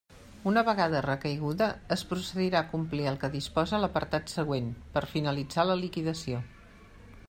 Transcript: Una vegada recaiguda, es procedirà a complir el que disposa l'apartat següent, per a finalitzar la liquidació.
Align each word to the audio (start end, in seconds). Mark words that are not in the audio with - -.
Una 0.51 0.61
vegada 0.69 1.01
recaiguda, 1.05 1.67
es 1.97 2.03
procedirà 2.13 2.63
a 2.63 2.69
complir 2.73 3.05
el 3.13 3.21
que 3.25 3.31
disposa 3.37 3.83
l'apartat 3.85 4.35
següent, 4.37 4.73
per 4.97 5.05
a 5.07 5.15
finalitzar 5.17 5.69
la 5.73 5.79
liquidació. 5.85 6.47